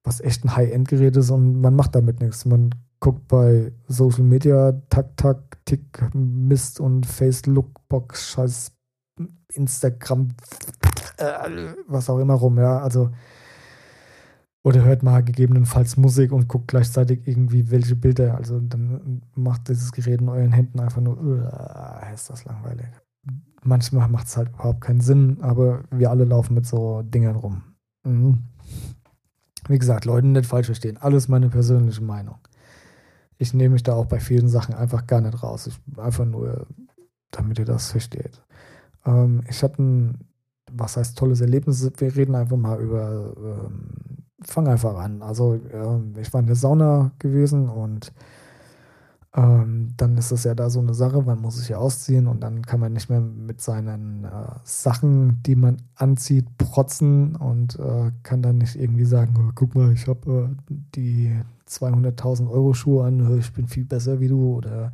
was 0.03 0.21
echt 0.21 0.45
ein 0.45 0.55
High-End-Gerät 0.55 1.17
ist 1.17 1.31
und 1.31 1.59
man 1.59 1.75
macht 1.75 1.95
damit 1.95 2.21
nichts. 2.21 2.45
Man 2.45 2.73
guckt 3.01 3.27
bei 3.27 3.73
Social 3.89 4.23
Media, 4.23 4.81
Tak, 4.89 5.17
Tak, 5.17 5.65
Tick, 5.65 6.01
Mist 6.13 6.79
und 6.79 7.05
Face-Lookbox, 7.05 8.29
Scheiß 8.31 8.71
Instagram, 9.53 10.29
äh, 11.17 11.73
was 11.87 12.09
auch 12.09 12.19
immer 12.19 12.35
rum, 12.35 12.57
ja. 12.57 12.79
Also 12.79 13.11
oder 14.63 14.83
hört 14.83 15.03
mal 15.03 15.23
gegebenenfalls 15.23 15.97
Musik 15.97 16.31
und 16.31 16.47
guckt 16.47 16.67
gleichzeitig 16.67 17.21
irgendwie 17.25 17.71
welche 17.71 17.95
Bilder. 17.95 18.35
Also 18.35 18.59
dann 18.59 19.21
macht 19.35 19.69
dieses 19.69 19.91
Gerät 19.91 20.21
in 20.21 20.29
euren 20.29 20.51
Händen 20.51 20.79
einfach 20.79 21.01
nur, 21.01 21.17
uh, 21.21 22.13
ist 22.13 22.29
das 22.29 22.45
langweilig. 22.45 22.87
Manchmal 23.63 24.09
macht 24.09 24.27
es 24.27 24.37
halt 24.37 24.49
überhaupt 24.49 24.81
keinen 24.81 25.01
Sinn, 25.01 25.37
aber 25.41 25.83
wir 25.91 26.09
alle 26.09 26.25
laufen 26.25 26.55
mit 26.55 26.65
so 26.65 27.01
Dingern 27.03 27.35
rum. 27.35 27.63
Mhm. 28.03 28.39
Wie 29.67 29.79
gesagt, 29.79 30.05
Leute 30.05 30.27
nicht 30.27 30.45
falsch 30.45 30.67
verstehen. 30.67 30.97
Alles 30.97 31.27
meine 31.27 31.49
persönliche 31.49 32.03
Meinung. 32.03 32.37
Ich 33.37 33.53
nehme 33.53 33.73
mich 33.73 33.83
da 33.83 33.93
auch 33.93 34.05
bei 34.05 34.19
vielen 34.19 34.49
Sachen 34.49 34.75
einfach 34.75 35.07
gar 35.07 35.21
nicht 35.21 35.41
raus. 35.43 35.67
Ich, 35.67 35.79
einfach 35.97 36.25
nur, 36.25 36.67
damit 37.31 37.59
ihr 37.59 37.65
das 37.65 37.91
versteht. 37.91 38.41
Ähm, 39.05 39.41
ich 39.49 39.63
hatte 39.63 39.81
ein, 39.81 40.27
was 40.71 40.97
heißt 40.97 41.17
tolles 41.17 41.39
Erlebnis. 41.39 41.89
Wir 41.97 42.15
reden 42.15 42.35
einfach 42.35 42.57
mal 42.57 42.81
über 42.81 43.33
ähm, 43.37 44.18
fang 44.41 44.67
einfach 44.67 44.97
an. 44.97 45.21
Also 45.21 45.55
äh, 45.55 46.21
ich 46.21 46.33
war 46.33 46.41
in 46.41 46.47
der 46.47 46.55
Sauna 46.55 47.11
gewesen 47.19 47.69
und 47.69 48.13
ähm, 49.35 49.93
dann 49.95 50.17
ist 50.17 50.31
das 50.31 50.43
ja 50.43 50.55
da 50.55 50.69
so 50.71 50.79
eine 50.79 50.95
Sache, 50.95 51.21
man 51.21 51.39
muss 51.39 51.57
sich 51.57 51.69
ja 51.69 51.77
ausziehen 51.77 52.25
und 52.25 52.41
dann 52.41 52.63
kann 52.65 52.79
man 52.79 52.93
nicht 52.93 53.09
mehr 53.09 53.21
mit 53.21 53.61
seinen 53.61 54.23
äh, 54.23 54.27
Sachen, 54.63 55.43
die 55.43 55.55
man 55.55 55.77
anzieht, 55.95 56.57
protzen 56.57 57.35
und 57.35 57.77
äh, 57.77 58.11
kann 58.23 58.41
dann 58.41 58.57
nicht 58.57 58.75
irgendwie 58.75 59.05
sagen, 59.05 59.35
oh, 59.37 59.51
guck 59.53 59.75
mal, 59.75 59.91
ich 59.93 60.07
habe 60.07 60.49
äh, 60.49 60.73
die 60.95 61.31
200.000 61.67 62.49
Euro 62.49 62.73
Schuhe 62.73 63.05
an, 63.05 63.37
ich 63.37 63.53
bin 63.53 63.67
viel 63.67 63.85
besser 63.85 64.19
wie 64.19 64.29
du 64.29 64.55
oder 64.55 64.91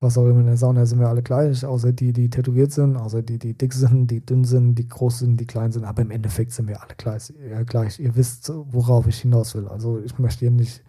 was 0.00 0.16
auch 0.16 0.26
immer 0.26 0.40
in 0.40 0.46
der 0.46 0.56
Sauna 0.56 0.86
sind 0.86 0.98
wir 0.98 1.08
alle 1.08 1.22
gleich, 1.22 1.64
außer 1.64 1.92
die, 1.92 2.14
die 2.14 2.30
tätowiert 2.30 2.72
sind, 2.72 2.96
außer 2.96 3.22
die, 3.22 3.38
die 3.38 3.52
dick 3.52 3.74
sind, 3.74 4.10
die 4.10 4.24
dünn 4.24 4.44
sind, 4.44 4.74
die 4.76 4.88
groß 4.88 5.20
sind, 5.20 5.36
die 5.36 5.46
klein 5.46 5.72
sind. 5.72 5.84
Aber 5.84 6.00
im 6.00 6.10
Endeffekt 6.10 6.52
sind 6.52 6.68
wir 6.68 6.82
alle 6.82 6.94
gleich. 6.96 7.32
Ja, 7.50 7.62
gleich. 7.62 7.98
Ihr 8.00 8.16
wisst, 8.16 8.50
worauf 8.50 9.06
ich 9.06 9.20
hinaus 9.20 9.54
will. 9.54 9.68
Also 9.68 10.00
ich 10.00 10.18
möchte 10.18 10.40
hier 10.40 10.50
nicht, 10.50 10.82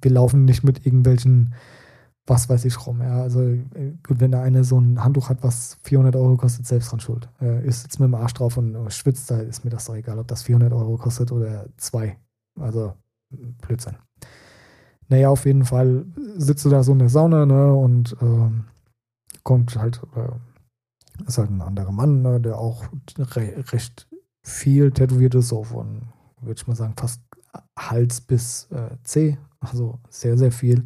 wir 0.00 0.12
laufen 0.12 0.44
nicht 0.44 0.62
mit 0.62 0.86
irgendwelchen, 0.86 1.54
was 2.26 2.48
weiß 2.48 2.64
ich 2.64 2.86
rum. 2.86 3.02
Ja, 3.02 3.22
also 3.22 3.40
gut, 4.06 4.20
wenn 4.20 4.30
der 4.30 4.42
eine 4.42 4.62
so 4.62 4.80
ein 4.80 5.02
Handtuch 5.02 5.30
hat, 5.30 5.42
was 5.42 5.78
400 5.82 6.14
Euro 6.14 6.36
kostet, 6.36 6.64
selbst 6.64 6.92
dran 6.92 7.00
schuld. 7.00 7.28
Ist 7.64 7.82
jetzt 7.82 7.98
mit 7.98 8.06
dem 8.06 8.14
Arsch 8.14 8.34
drauf 8.34 8.56
und 8.56 8.90
schwitzt, 8.92 9.32
da 9.32 9.40
ist 9.40 9.64
mir 9.64 9.70
das 9.70 9.86
doch 9.86 9.96
egal, 9.96 10.18
ob 10.20 10.28
das 10.28 10.44
400 10.44 10.72
Euro 10.72 10.96
kostet 10.96 11.32
oder 11.32 11.66
zwei. 11.76 12.18
Also 12.58 12.94
Blödsinn. 13.66 13.96
Naja, 15.14 15.28
auf 15.28 15.46
jeden 15.46 15.64
Fall 15.64 16.06
sitzt 16.36 16.64
du 16.64 16.70
da 16.70 16.82
so 16.82 16.90
in 16.90 16.98
der 16.98 17.08
Sauna, 17.08 17.46
ne, 17.46 17.72
und 17.72 18.16
ähm, 18.20 18.64
kommt 19.44 19.76
halt, 19.76 20.00
äh, 20.16 21.24
ist 21.24 21.38
halt 21.38 21.50
ein 21.50 21.62
anderer 21.62 21.92
Mann, 21.92 22.22
ne, 22.22 22.40
der 22.40 22.58
auch 22.58 22.82
re 23.16 23.64
recht 23.70 24.08
viel 24.42 24.90
tätowiert 24.90 25.36
ist, 25.36 25.50
so 25.50 25.62
von, 25.62 26.02
würde 26.40 26.58
ich 26.60 26.66
mal 26.66 26.74
sagen, 26.74 26.94
fast 26.98 27.22
Hals 27.78 28.22
bis 28.22 28.66
äh, 28.72 28.96
C, 29.04 29.38
also 29.60 30.00
sehr, 30.08 30.36
sehr 30.36 30.50
viel. 30.50 30.84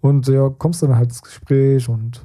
Und 0.00 0.28
ja, 0.28 0.50
kommst 0.50 0.80
du 0.80 0.86
dann 0.86 0.94
halt 0.96 1.08
ins 1.08 1.22
Gespräch 1.22 1.88
und 1.88 2.24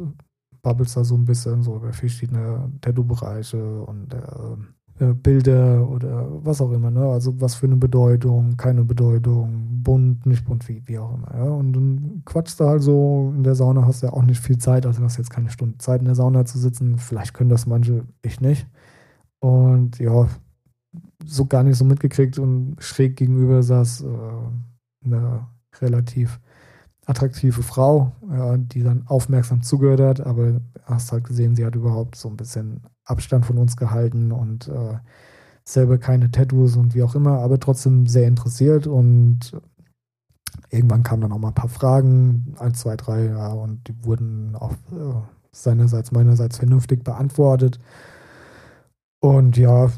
babbelst 0.62 0.96
da 0.96 1.04
so 1.04 1.16
ein 1.16 1.26
bisschen 1.26 1.64
so 1.64 1.78
über 1.78 1.94
verschiedene 1.94 2.72
Tattoo-Bereiche 2.82 3.82
und 3.82 4.14
äh, 4.14 4.56
äh, 5.00 5.14
Bilder 5.14 5.90
oder 5.90 6.28
was 6.46 6.62
auch 6.62 6.72
immer, 6.72 6.92
ne? 6.92 7.06
Also 7.06 7.40
was 7.42 7.56
für 7.56 7.66
eine 7.66 7.78
Bedeutung, 7.78 8.58
keine 8.58 8.84
Bedeutung, 8.84 9.82
bunt, 9.84 10.26
nicht 10.26 10.46
bunt, 10.46 10.68
wie, 10.70 10.82
wie 10.88 11.00
auch 11.00 11.16
immer, 11.16 11.34
ja. 11.36 11.44
Und 11.46 11.74
dann 11.74 12.22
quatschst 12.26 12.60
du 12.60 12.66
halt 12.66 12.82
so, 12.84 13.34
in 13.36 13.44
der 13.44 13.56
Sauna 13.56 13.86
hast 13.86 14.04
du 14.04 14.08
ja 14.08 14.14
auch 14.14 14.24
nicht 14.24 14.42
viel 14.42 14.58
Zeit, 14.58 14.86
also 14.86 15.04
hast 15.04 15.18
jetzt 15.18 15.32
keine 15.32 15.50
Stunde 15.50 15.78
Zeit 15.80 16.02
in 16.02 16.06
der 16.06 16.16
Sauna 16.16 16.46
zu 16.46 16.60
sitzen. 16.60 16.98
Vielleicht 16.98 17.34
können 17.34 17.50
das 17.50 17.66
manche, 17.66 18.06
ich 18.22 18.40
nicht. 18.42 18.68
Und 19.40 20.00
ja, 20.00 20.28
so 21.26 21.46
gar 21.46 21.64
nicht 21.64 21.78
so 21.78 21.86
mitgekriegt 21.86 22.40
und 22.40 22.76
schräg 22.80 23.16
gegenüber 23.16 23.64
saß 23.64 24.02
äh, 24.02 25.06
eine 25.06 25.48
relativ 25.82 26.40
attraktive 27.06 27.64
Frau, 27.64 28.14
ja, 28.30 28.58
die 28.58 28.84
dann 28.84 29.08
aufmerksam 29.08 29.62
zugehört 29.62 30.00
hat, 30.00 30.22
aber 30.22 30.62
hast 30.86 31.12
halt 31.12 31.26
gesehen, 31.26 31.56
sie 31.56 31.66
hat 31.66 31.76
überhaupt 31.76 32.16
so 32.16 32.30
ein 32.30 32.38
bisschen 32.38 32.82
Abstand 33.06 33.46
von 33.46 33.58
uns 33.58 33.78
gehalten 33.78 34.32
und 34.32 34.68
äh, 34.68 34.98
selber 35.66 35.98
keine 35.98 36.32
Tattoos 36.32 36.76
und 36.76 36.94
wie 36.96 37.04
auch 37.04 37.16
immer, 37.16 37.40
aber 37.40 37.60
trotzdem 37.60 38.08
sehr 38.08 38.28
interessiert 38.28 38.88
und 38.88 39.54
irgendwann 40.70 41.04
kamen 41.04 41.22
dann 41.22 41.32
auch 41.32 41.40
mal 41.40 41.50
ein 41.50 41.54
paar 41.54 41.70
Fragen, 41.70 42.56
eins, 42.60 42.80
zwei, 42.80 42.96
drei, 42.96 43.26
ja, 43.26 43.52
und 43.54 43.88
die 43.88 44.06
wurden 44.06 44.56
auch 44.56 44.74
äh, 44.92 45.22
seinerseits, 45.52 46.12
meinerseits 46.12 46.58
vernünftig 46.58 47.04
beantwortet. 47.04 47.80
Und 49.20 49.56
ja, 49.56 49.90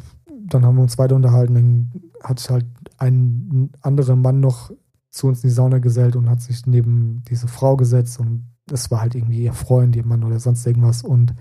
dann 0.45 0.65
haben 0.65 0.75
wir 0.75 0.83
uns 0.83 0.97
weiter 0.97 1.15
unterhalten. 1.15 1.55
Dann 1.55 2.11
hat 2.21 2.39
sich 2.39 2.49
halt 2.49 2.65
ein 2.97 3.71
anderer 3.81 4.15
Mann 4.15 4.39
noch 4.39 4.71
zu 5.09 5.27
uns 5.27 5.43
in 5.43 5.49
die 5.49 5.55
Sauna 5.55 5.79
gesellt 5.79 6.15
und 6.15 6.29
hat 6.29 6.41
sich 6.41 6.67
neben 6.67 7.23
diese 7.29 7.47
Frau 7.47 7.77
gesetzt 7.77 8.19
und 8.19 8.45
es 8.71 8.89
war 8.91 9.01
halt 9.01 9.15
irgendwie 9.15 9.43
ihr 9.43 9.53
Freund, 9.53 10.03
Mann 10.05 10.23
oder 10.23 10.39
sonst 10.39 10.65
irgendwas 10.65 11.03
und 11.03 11.35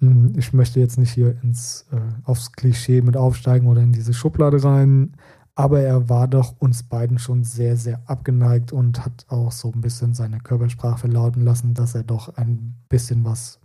hm, 0.00 0.32
ich 0.36 0.52
möchte 0.52 0.80
jetzt 0.80 0.98
nicht 0.98 1.12
hier 1.12 1.40
ins, 1.42 1.86
äh, 1.92 2.00
aufs 2.24 2.52
Klischee 2.52 3.00
mit 3.00 3.16
aufsteigen 3.16 3.66
oder 3.66 3.82
in 3.82 3.92
diese 3.92 4.14
Schublade 4.14 4.62
rein, 4.62 5.12
aber 5.54 5.80
er 5.80 6.08
war 6.08 6.28
doch 6.28 6.54
uns 6.60 6.84
beiden 6.84 7.18
schon 7.18 7.42
sehr, 7.42 7.76
sehr 7.76 8.00
abgeneigt 8.06 8.72
und 8.72 9.04
hat 9.04 9.26
auch 9.28 9.50
so 9.50 9.72
ein 9.72 9.80
bisschen 9.80 10.14
seine 10.14 10.38
Körpersprache 10.38 10.98
verlauten 10.98 11.42
lassen, 11.42 11.74
dass 11.74 11.96
er 11.96 12.04
doch 12.04 12.36
ein 12.36 12.76
bisschen 12.88 13.24
was 13.24 13.58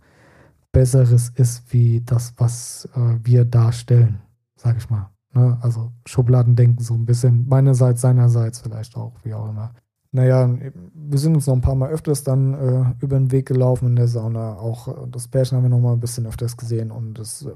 Besseres 0.72 1.30
ist, 1.36 1.72
wie 1.72 2.00
das, 2.00 2.34
was 2.36 2.88
äh, 2.96 3.18
wir 3.22 3.44
darstellen, 3.44 4.18
sag 4.56 4.76
ich 4.76 4.90
mal. 4.90 5.08
Ne? 5.34 5.56
Also 5.60 5.92
Schubladendenken 6.04 6.82
so 6.82 6.94
ein 6.94 7.06
bisschen, 7.06 7.46
meinerseits, 7.48 8.00
seinerseits 8.00 8.58
vielleicht 8.58 8.96
auch, 8.96 9.12
wie 9.22 9.34
auch 9.34 9.48
immer. 9.48 9.72
Naja, 10.14 10.48
wir 10.94 11.18
sind 11.18 11.34
uns 11.34 11.48
noch 11.48 11.54
ein 11.54 11.60
paar 11.60 11.74
Mal 11.74 11.90
öfters 11.90 12.22
dann 12.22 12.54
äh, 12.54 12.84
über 13.00 13.18
den 13.18 13.32
Weg 13.32 13.46
gelaufen 13.46 13.88
in 13.88 13.96
der 13.96 14.06
Sauna. 14.06 14.54
Auch 14.54 14.86
äh, 14.86 15.08
das 15.10 15.26
Pärchen 15.26 15.56
haben 15.56 15.64
wir 15.64 15.70
noch 15.70 15.80
mal 15.80 15.92
ein 15.92 15.98
bisschen 15.98 16.24
öfters 16.24 16.56
gesehen 16.56 16.92
und 16.92 17.18
das, 17.18 17.42
äh, 17.42 17.50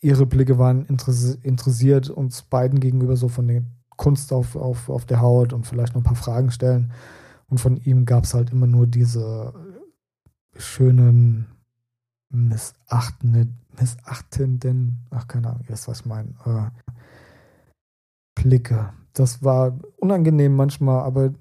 ihre 0.00 0.26
Blicke 0.26 0.58
waren 0.58 0.86
interessiert 0.86 2.10
uns 2.10 2.42
beiden 2.42 2.80
gegenüber 2.80 3.16
so 3.16 3.28
von 3.28 3.46
der 3.46 3.62
Kunst 3.96 4.32
auf, 4.32 4.56
auf, 4.56 4.88
auf 4.88 5.04
der 5.04 5.20
Haut 5.20 5.52
und 5.52 5.68
vielleicht 5.68 5.94
noch 5.94 6.00
ein 6.00 6.04
paar 6.04 6.16
Fragen 6.16 6.50
stellen. 6.50 6.92
Und 7.48 7.58
von 7.58 7.76
ihm 7.76 8.06
gab 8.06 8.24
es 8.24 8.34
halt 8.34 8.50
immer 8.50 8.66
nur 8.66 8.88
diese 8.88 9.54
schönen, 10.56 11.46
missachtenden, 12.28 13.60
missachtenden, 13.78 15.06
ach 15.10 15.28
keine 15.28 15.46
Ahnung, 15.46 15.60
ihr 15.62 15.68
wisst, 15.68 15.86
was 15.86 16.00
ich 16.00 16.06
meine, 16.06 16.30
äh, 16.44 16.70
Blicke. 18.34 18.92
Das 19.12 19.44
war 19.44 19.78
unangenehm 19.98 20.56
manchmal, 20.56 21.04
aber 21.04 21.32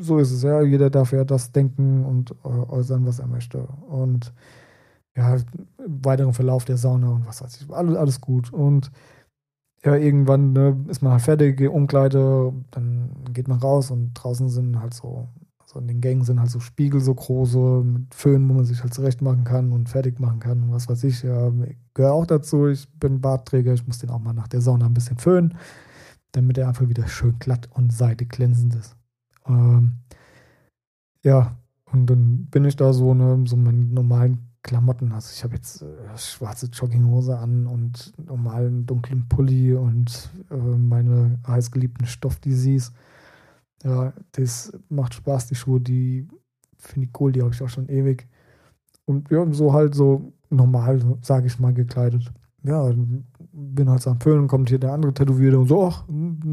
so 0.00 0.18
ist 0.18 0.32
es 0.32 0.42
ja. 0.42 0.62
Jeder 0.62 0.90
darf 0.90 1.12
ja 1.12 1.24
das 1.24 1.52
denken 1.52 2.04
und 2.04 2.32
äh, 2.44 2.48
äußern, 2.48 3.06
was 3.06 3.18
er 3.18 3.26
möchte. 3.26 3.66
Und 3.88 4.32
ja, 5.16 5.36
weiteren 5.78 6.34
Verlauf 6.34 6.64
der 6.64 6.76
Sauna 6.76 7.08
und 7.10 7.26
was 7.26 7.42
weiß 7.42 7.60
ich. 7.60 7.70
Alles, 7.70 7.96
alles 7.96 8.20
gut. 8.20 8.52
Und 8.52 8.90
ja, 9.84 9.94
irgendwann 9.94 10.52
ne, 10.52 10.84
ist 10.88 11.02
man 11.02 11.12
halt 11.12 11.22
fertig, 11.22 11.60
Umkleide, 11.60 12.52
dann 12.70 13.10
geht 13.32 13.48
man 13.48 13.58
raus 13.58 13.90
und 13.90 14.14
draußen 14.14 14.48
sind 14.48 14.80
halt 14.80 14.94
so, 14.94 15.28
also 15.60 15.78
in 15.78 15.86
den 15.86 16.00
Gängen 16.00 16.24
sind 16.24 16.40
halt 16.40 16.50
so 16.50 16.60
Spiegel 16.60 17.00
so 17.00 17.14
große 17.14 17.82
mit 17.84 18.14
Föhn, 18.14 18.48
wo 18.48 18.54
man 18.54 18.64
sich 18.64 18.82
halt 18.82 18.94
zurecht 18.94 19.22
machen 19.22 19.44
kann 19.44 19.72
und 19.72 19.88
fertig 19.88 20.18
machen 20.20 20.40
kann 20.40 20.64
und 20.64 20.72
was 20.72 20.88
weiß 20.88 21.04
ich. 21.04 21.22
Ja, 21.22 21.52
gehöre 21.94 22.12
auch 22.12 22.26
dazu. 22.26 22.66
Ich 22.66 22.88
bin 22.98 23.20
Bartträger, 23.20 23.72
ich 23.74 23.86
muss 23.86 23.98
den 23.98 24.10
auch 24.10 24.18
mal 24.18 24.32
nach 24.32 24.48
der 24.48 24.60
Sauna 24.60 24.86
ein 24.86 24.94
bisschen 24.94 25.18
föhnen, 25.18 25.56
damit 26.32 26.58
er 26.58 26.68
einfach 26.68 26.88
wieder 26.88 27.06
schön 27.08 27.38
glatt 27.38 27.68
und 27.72 27.92
seitig 27.92 28.30
glänzend 28.30 28.74
ist. 28.74 28.96
Ähm, 29.48 30.00
ja, 31.22 31.56
und 31.92 32.06
dann 32.06 32.46
bin 32.50 32.64
ich 32.64 32.76
da 32.76 32.92
so, 32.92 33.14
ne, 33.14 33.42
so 33.46 33.56
meine 33.56 33.78
normalen 33.78 34.50
Klamotten. 34.62 35.12
Also 35.12 35.30
ich 35.32 35.44
habe 35.44 35.54
jetzt 35.54 35.82
äh, 35.82 36.18
schwarze 36.18 36.66
Jogginghose 36.66 37.38
an 37.38 37.66
und 37.66 38.12
normalen 38.18 38.86
dunklen 38.86 39.28
Pulli 39.28 39.74
und 39.74 40.30
äh, 40.50 40.56
meine 40.56 41.38
heißgeliebten 41.46 42.06
Stoff-DCs. 42.06 42.92
Ja, 43.84 44.12
das 44.32 44.72
macht 44.88 45.14
Spaß, 45.14 45.46
die 45.48 45.54
Schuhe, 45.54 45.80
die 45.80 46.26
finde 46.78 47.08
ich 47.08 47.20
cool, 47.20 47.32
die 47.32 47.42
habe 47.42 47.52
ich 47.54 47.62
auch 47.62 47.68
schon 47.68 47.88
ewig. 47.88 48.26
Und 49.04 49.30
ja, 49.30 49.46
so 49.52 49.72
halt 49.72 49.94
so 49.94 50.32
normal, 50.50 51.00
sage 51.22 51.46
ich 51.46 51.58
mal, 51.60 51.72
gekleidet. 51.72 52.32
Ja, 52.64 52.92
bin 53.56 53.88
halt 53.88 54.06
am 54.06 54.20
Füllen, 54.20 54.48
kommt 54.48 54.68
hier 54.68 54.78
der 54.78 54.92
andere 54.92 55.14
Tätowierte 55.14 55.58
und 55.58 55.68
so, 55.68 55.86
ach, 55.86 56.04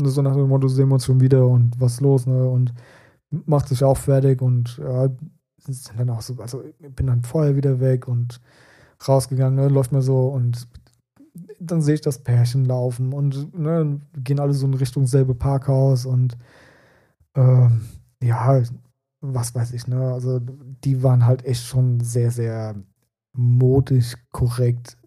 so 0.03 0.21
nach 0.21 0.35
dem 0.35 0.47
Motto, 0.47 0.67
sehen 0.69 0.87
wir 0.87 0.95
uns 0.95 1.05
schon 1.05 1.19
wieder 1.19 1.45
und 1.47 1.79
was 1.79 1.99
los, 1.99 2.25
ne? 2.25 2.47
Und 2.47 2.73
macht 3.45 3.67
sich 3.67 3.83
auch 3.83 3.97
fertig 3.97 4.41
und 4.41 4.77
ja, 4.77 5.09
sind 5.57 5.99
dann 5.99 6.09
auch 6.09 6.21
so, 6.21 6.35
also 6.39 6.63
bin 6.79 7.07
dann 7.07 7.23
vorher 7.23 7.55
wieder 7.55 7.79
weg 7.79 8.07
und 8.07 8.39
rausgegangen, 9.07 9.55
ne, 9.55 9.67
läuft 9.67 9.91
mir 9.91 10.01
so 10.01 10.27
und 10.27 10.67
dann 11.59 11.81
sehe 11.81 11.95
ich 11.95 12.01
das 12.01 12.19
Pärchen 12.19 12.65
laufen 12.65 13.13
und 13.13 13.57
ne, 13.57 13.99
gehen 14.15 14.39
alle 14.39 14.53
so 14.53 14.65
in 14.65 14.73
Richtung 14.73 15.05
selbe 15.07 15.35
Parkhaus 15.35 16.05
und 16.05 16.37
ähm, 17.35 17.81
ja, 18.21 18.61
was 19.21 19.55
weiß 19.55 19.73
ich, 19.73 19.87
ne, 19.87 20.13
also 20.13 20.39
die 20.39 21.03
waren 21.03 21.25
halt 21.25 21.43
echt 21.43 21.63
schon 21.63 21.99
sehr, 21.99 22.31
sehr 22.31 22.75
modisch 23.33 24.15
korrekt 24.31 24.97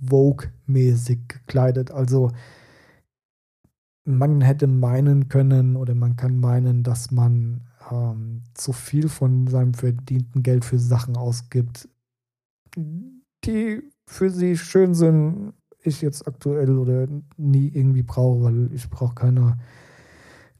Vogue-mäßig 0.00 1.28
gekleidet. 1.28 1.90
Also 1.90 2.30
man 4.04 4.40
hätte 4.40 4.66
meinen 4.66 5.28
können 5.28 5.76
oder 5.76 5.94
man 5.94 6.16
kann 6.16 6.38
meinen, 6.40 6.82
dass 6.82 7.10
man 7.10 7.68
ähm, 7.90 8.42
zu 8.54 8.72
viel 8.72 9.08
von 9.08 9.46
seinem 9.46 9.74
verdienten 9.74 10.42
Geld 10.42 10.64
für 10.64 10.78
Sachen 10.78 11.16
ausgibt, 11.16 11.88
die 13.44 13.82
für 14.06 14.30
sie 14.30 14.56
schön 14.56 14.94
sind, 14.94 15.52
ich 15.82 16.00
jetzt 16.00 16.26
aktuell 16.26 16.78
oder 16.78 17.06
nie 17.36 17.68
irgendwie 17.68 18.02
brauche, 18.02 18.42
weil 18.42 18.72
ich 18.72 18.88
brauche 18.88 19.14
keine, 19.14 19.58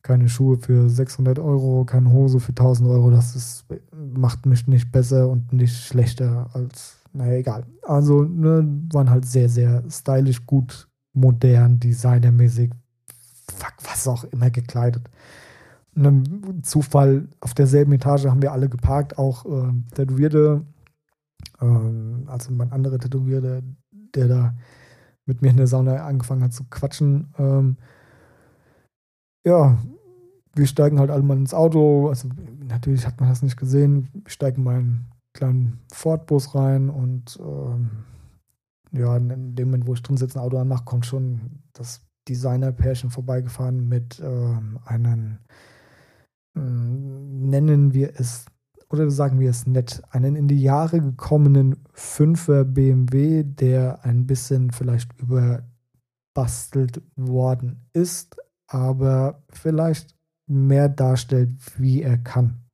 keine 0.02 0.28
Schuhe 0.28 0.58
für 0.58 0.88
600 0.88 1.38
Euro, 1.38 1.84
keine 1.84 2.12
Hose 2.12 2.40
für 2.40 2.52
1000 2.52 2.88
Euro. 2.88 3.10
Das 3.10 3.34
ist, 3.34 3.64
macht 3.92 4.46
mich 4.46 4.66
nicht 4.66 4.92
besser 4.92 5.28
und 5.28 5.52
nicht 5.52 5.76
schlechter 5.76 6.50
als 6.52 6.97
naja, 7.12 7.32
egal. 7.34 7.66
Also 7.82 8.22
ne, 8.22 8.86
waren 8.92 9.10
halt 9.10 9.26
sehr, 9.26 9.48
sehr 9.48 9.82
stylisch, 9.90 10.44
gut, 10.46 10.88
modern, 11.12 11.80
designermäßig, 11.80 12.70
fuck, 13.50 13.74
was 13.82 14.08
auch 14.08 14.24
immer 14.24 14.50
gekleidet. 14.50 15.08
einem 15.96 16.62
Zufall 16.62 17.28
auf 17.40 17.54
derselben 17.54 17.92
Etage 17.92 18.26
haben 18.26 18.42
wir 18.42 18.52
alle 18.52 18.68
geparkt, 18.68 19.18
auch 19.18 19.44
äh, 19.46 19.72
Tätowierte, 19.94 20.64
äh, 21.60 21.66
also 22.26 22.52
mein 22.52 22.72
anderer 22.72 22.98
Tätowierter, 22.98 23.62
der 24.14 24.28
da 24.28 24.54
mit 25.26 25.42
mir 25.42 25.50
in 25.50 25.56
der 25.58 25.66
Sauna 25.66 26.06
angefangen 26.06 26.42
hat 26.42 26.52
zu 26.52 26.64
quatschen. 26.64 27.34
Ähm, 27.38 27.76
ja, 29.44 29.78
wir 30.54 30.66
steigen 30.66 30.98
halt 30.98 31.10
alle 31.10 31.22
mal 31.22 31.36
ins 31.36 31.54
Auto. 31.54 32.08
Also 32.08 32.28
natürlich 32.66 33.06
hat 33.06 33.20
man 33.20 33.28
das 33.28 33.42
nicht 33.42 33.56
gesehen. 33.56 34.08
Wir 34.12 34.30
steigen 34.30 34.62
mal 34.62 34.80
in 34.80 35.04
kleinen 35.38 35.80
Ford-Bus 35.92 36.54
rein 36.54 36.90
und 36.90 37.38
ähm, 37.40 37.90
ja, 38.92 39.16
in 39.16 39.54
dem 39.54 39.68
Moment, 39.68 39.86
wo 39.86 39.94
ich 39.94 40.02
drin 40.02 40.16
sitze, 40.16 40.38
ein 40.38 40.44
Auto 40.44 40.58
anmache, 40.58 40.84
kommt 40.84 41.06
schon 41.06 41.62
das 41.72 42.00
Designer-Pärchen 42.28 43.10
vorbeigefahren 43.10 43.88
mit 43.88 44.20
ähm, 44.20 44.80
einem, 44.84 45.38
äh, 46.56 46.60
nennen 46.60 47.94
wir 47.94 48.18
es, 48.18 48.46
oder 48.90 49.10
sagen 49.10 49.38
wir 49.38 49.50
es 49.50 49.66
nett, 49.66 50.02
einen 50.10 50.34
in 50.34 50.48
die 50.48 50.60
Jahre 50.60 51.00
gekommenen 51.00 51.76
5er 51.94 52.64
BMW, 52.64 53.44
der 53.44 54.04
ein 54.04 54.26
bisschen 54.26 54.72
vielleicht 54.72 55.12
überbastelt 55.20 57.02
worden 57.14 57.88
ist, 57.92 58.36
aber 58.66 59.44
vielleicht 59.50 60.16
mehr 60.48 60.88
darstellt, 60.88 61.52
wie 61.78 62.02
er 62.02 62.18
kann. 62.18 62.67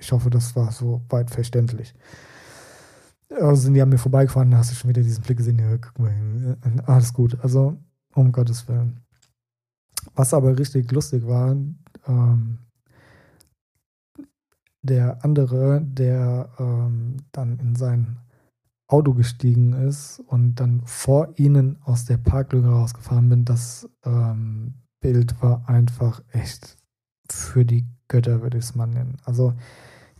Ich 0.00 0.10
hoffe, 0.12 0.30
das 0.30 0.56
war 0.56 0.72
so 0.72 1.02
weit 1.08 1.30
verständlich. 1.30 1.94
Also 3.30 3.62
sind 3.62 3.74
die 3.74 3.82
an 3.82 3.90
mir 3.90 3.98
vorbeigefahren, 3.98 4.50
da 4.50 4.58
hast 4.58 4.72
du 4.72 4.74
schon 4.74 4.90
wieder 4.90 5.02
diesen 5.02 5.22
Blick 5.22 5.38
gesehen. 5.38 5.58
Ja, 5.58 5.76
guck 5.76 5.98
mal, 5.98 6.10
äh, 6.10 6.80
alles 6.86 7.12
gut. 7.12 7.38
Also, 7.42 7.76
um 8.14 8.32
Gottes 8.32 8.66
Willen. 8.66 9.00
Was 10.14 10.34
aber 10.34 10.58
richtig 10.58 10.90
lustig 10.90 11.26
war, 11.26 11.56
ähm, 12.06 12.58
der 14.82 15.22
andere, 15.24 15.82
der 15.82 16.48
ähm, 16.58 17.18
dann 17.32 17.58
in 17.58 17.76
sein 17.76 18.16
Auto 18.86 19.14
gestiegen 19.14 19.74
ist 19.74 20.20
und 20.26 20.56
dann 20.56 20.82
vor 20.84 21.34
ihnen 21.36 21.78
aus 21.82 22.06
der 22.06 22.16
Parklücke 22.16 22.68
rausgefahren 22.68 23.28
bin, 23.28 23.44
das 23.44 23.88
ähm, 24.04 24.74
Bild 25.00 25.40
war 25.42 25.68
einfach 25.68 26.22
echt 26.32 26.76
für 27.30 27.64
die 27.64 27.86
Götter, 28.08 28.42
würde 28.42 28.58
ich 28.58 28.64
es 28.64 28.74
mal 28.74 28.86
nennen. 28.86 29.18
Also 29.24 29.54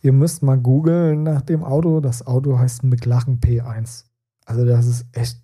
ihr 0.02 0.12
müsst 0.12 0.42
mal 0.42 0.58
googeln 0.58 1.22
nach 1.22 1.42
dem 1.42 1.64
Auto. 1.64 2.00
Das 2.00 2.26
Auto 2.26 2.58
heißt 2.58 2.84
McLaren 2.84 3.40
P1. 3.40 4.04
Also 4.44 4.64
das 4.64 4.86
ist 4.86 5.06
echt 5.12 5.40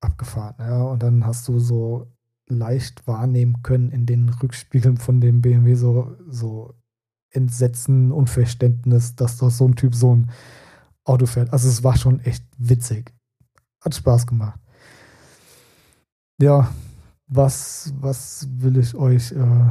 abgefahren. 0.00 0.56
Ja? 0.58 0.82
Und 0.84 1.02
dann 1.02 1.26
hast 1.26 1.48
du 1.48 1.58
so 1.58 2.06
leicht 2.46 3.06
wahrnehmen 3.06 3.62
können 3.62 3.90
in 3.90 4.06
den 4.06 4.28
Rückspiegeln 4.28 4.96
von 4.96 5.20
dem 5.20 5.42
BMW 5.42 5.74
so, 5.74 6.16
so 6.28 6.74
Entsetzen, 7.30 8.10
Unverständnis, 8.10 9.16
dass 9.16 9.36
doch 9.36 9.50
so 9.50 9.66
ein 9.66 9.76
Typ 9.76 9.94
so 9.94 10.14
ein 10.16 10.30
Auto 11.04 11.26
fährt. 11.26 11.52
Also 11.52 11.68
es 11.68 11.84
war 11.84 11.96
schon 11.96 12.20
echt 12.20 12.44
witzig. 12.56 13.12
Hat 13.80 13.94
Spaß 13.94 14.26
gemacht. 14.26 14.58
Ja, 16.40 16.72
was, 17.26 17.92
was 18.00 18.48
will 18.50 18.78
ich 18.78 18.94
euch 18.94 19.32
äh, 19.32 19.70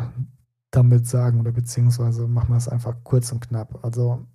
damit 0.71 1.07
sagen 1.07 1.39
oder 1.39 1.51
beziehungsweise 1.51 2.27
machen 2.27 2.49
wir 2.49 2.57
es 2.57 2.67
einfach 2.67 2.95
kurz 3.03 3.31
und 3.31 3.41
knapp. 3.41 3.79
Also 3.83 4.25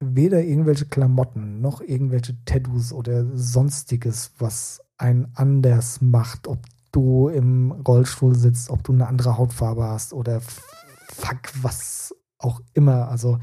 weder 0.00 0.42
irgendwelche 0.42 0.86
Klamotten 0.86 1.60
noch 1.60 1.80
irgendwelche 1.80 2.36
Tattoos 2.44 2.92
oder 2.92 3.24
sonstiges, 3.36 4.32
was 4.38 4.80
einen 4.96 5.28
anders 5.34 6.00
macht, 6.00 6.46
ob 6.46 6.58
du 6.92 7.28
im 7.28 7.72
Rollstuhl 7.72 8.34
sitzt, 8.34 8.70
ob 8.70 8.84
du 8.84 8.92
eine 8.92 9.06
andere 9.06 9.38
Hautfarbe 9.38 9.84
hast 9.84 10.12
oder 10.12 10.40
fuck, 10.40 11.40
was 11.62 12.14
auch 12.38 12.60
immer. 12.74 13.08
Also 13.08 13.38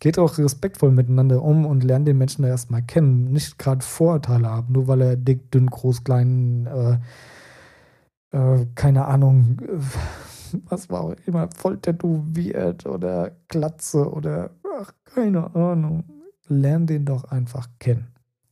geht 0.00 0.18
auch 0.18 0.38
respektvoll 0.38 0.90
miteinander 0.90 1.42
um 1.42 1.66
und 1.66 1.84
lernt 1.84 2.08
den 2.08 2.18
Menschen 2.18 2.44
erstmal 2.44 2.82
kennen. 2.82 3.32
Nicht 3.32 3.58
gerade 3.58 3.84
Vorurteile 3.84 4.48
haben, 4.48 4.72
nur 4.72 4.88
weil 4.88 5.00
er 5.02 5.16
dick, 5.16 5.50
dünn, 5.50 5.68
groß, 5.68 6.04
klein, 6.04 6.66
äh, 6.66 6.98
äh, 8.36 8.66
keine 8.74 9.06
Ahnung, 9.06 9.60
äh, 9.60 9.78
was 10.68 10.90
war 10.90 11.02
auch 11.02 11.14
immer, 11.26 11.48
voll 11.56 11.78
tätowiert 11.78 12.86
oder 12.86 13.32
Glatze 13.48 14.10
oder 14.10 14.50
ach, 14.80 14.92
keine 15.04 15.54
Ahnung. 15.54 16.04
Lern 16.48 16.86
den 16.86 17.04
doch 17.04 17.24
einfach 17.24 17.68
kennen. 17.78 18.08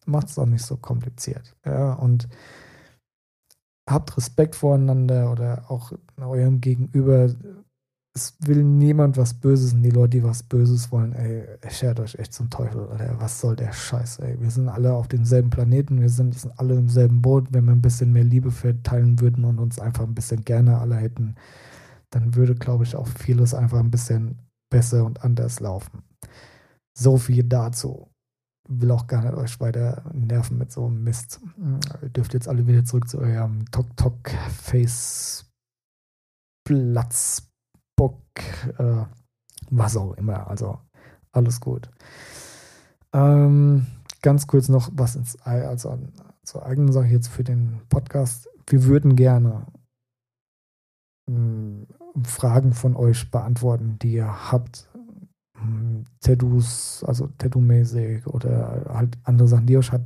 Macht 0.06 0.28
es 0.28 0.36
doch 0.36 0.46
nicht 0.46 0.64
so 0.64 0.76
kompliziert. 0.76 1.54
Ja, 1.64 1.94
und 1.94 2.28
habt 3.88 4.16
Respekt 4.16 4.54
voreinander 4.54 5.32
oder 5.32 5.64
auch 5.68 5.92
eurem 6.20 6.60
Gegenüber. 6.60 7.30
Es 8.14 8.34
will 8.40 8.64
niemand 8.64 9.16
was 9.16 9.34
Böses 9.34 9.74
und 9.74 9.82
die 9.82 9.90
Leute, 9.90 10.18
die 10.18 10.24
was 10.24 10.42
Böses 10.42 10.90
wollen, 10.90 11.12
ey, 11.12 11.44
schert 11.68 12.00
euch 12.00 12.16
echt 12.16 12.32
zum 12.32 12.50
Teufel, 12.50 12.80
oder 12.80 13.14
was 13.20 13.40
soll 13.40 13.54
der 13.54 13.72
Scheiß, 13.72 14.18
ey. 14.20 14.40
Wir 14.40 14.50
sind 14.50 14.68
alle 14.68 14.92
auf 14.92 15.08
demselben 15.08 15.50
Planeten, 15.50 16.00
wir 16.00 16.08
sind, 16.08 16.34
sind 16.34 16.58
alle 16.58 16.74
im 16.74 16.88
selben 16.88 17.22
Boot. 17.22 17.48
Wenn 17.52 17.66
wir 17.66 17.72
ein 17.72 17.82
bisschen 17.82 18.12
mehr 18.12 18.24
Liebe 18.24 18.50
verteilen 18.50 19.20
würden 19.20 19.44
und 19.44 19.58
uns 19.58 19.78
einfach 19.78 20.04
ein 20.04 20.14
bisschen 20.14 20.44
gerne 20.44 20.78
alle 20.78 20.96
hätten, 20.96 21.36
dann 22.10 22.34
würde, 22.34 22.54
glaube 22.54 22.84
ich, 22.84 22.96
auch 22.96 23.06
vieles 23.06 23.54
einfach 23.54 23.78
ein 23.78 23.90
bisschen 23.90 24.38
besser 24.70 25.04
und 25.04 25.24
anders 25.24 25.60
laufen. 25.60 26.02
So 26.96 27.16
viel 27.16 27.44
dazu. 27.44 28.10
Will 28.68 28.90
auch 28.90 29.06
gar 29.06 29.22
nicht 29.22 29.34
euch 29.34 29.60
weiter 29.60 30.04
nerven 30.12 30.58
mit 30.58 30.70
so 30.70 30.86
einem 30.86 31.02
Mist. 31.02 31.40
Ihr 32.02 32.10
dürft 32.10 32.34
jetzt 32.34 32.48
alle 32.48 32.66
wieder 32.66 32.84
zurück 32.84 33.08
zu 33.08 33.18
eurem 33.18 33.64
Tok-Tok-Face 33.70 35.46
Platzbock, 36.64 38.20
äh, 38.76 39.04
was 39.70 39.96
auch 39.96 40.12
immer. 40.14 40.48
Also 40.48 40.78
alles 41.32 41.60
gut. 41.60 41.88
Ähm, 43.14 43.86
ganz 44.20 44.46
kurz 44.46 44.68
noch 44.68 44.90
was 44.92 45.16
ins 45.16 45.40
also 45.40 45.98
zur 46.42 46.66
eigenen 46.66 46.92
Sache 46.92 47.06
jetzt 47.06 47.28
für 47.28 47.44
den 47.44 47.80
Podcast. 47.88 48.50
Wir 48.66 48.84
würden 48.84 49.16
gerne 49.16 49.66
Fragen 52.24 52.72
von 52.72 52.96
euch 52.96 53.30
beantworten, 53.30 53.98
die 54.00 54.14
ihr 54.14 54.50
habt. 54.50 54.88
Tattoos, 56.20 57.04
also 57.04 57.28
Tattoo-mäßig 57.38 58.26
oder 58.26 58.86
halt 58.88 59.18
andere 59.24 59.48
Sachen, 59.48 59.66
die 59.66 59.76
euch 59.76 59.90
halt 59.90 60.04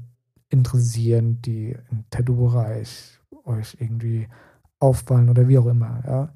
interessieren, 0.48 1.40
die 1.42 1.76
im 1.90 2.04
Tattoo-Bereich 2.10 3.20
euch 3.44 3.76
irgendwie 3.78 4.28
auffallen 4.78 5.28
oder 5.28 5.48
wie 5.48 5.58
auch 5.58 5.66
immer. 5.66 6.02
Ja. 6.06 6.32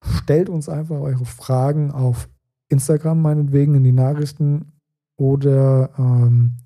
Stellt 0.00 0.48
uns 0.48 0.68
einfach 0.68 1.00
eure 1.00 1.24
Fragen 1.24 1.90
auf 1.90 2.28
Instagram 2.68 3.20
meinetwegen 3.22 3.74
in 3.74 3.84
die 3.84 3.92
Nachrichten 3.92 4.72
oder 5.16 5.90
ähm, 5.98 6.56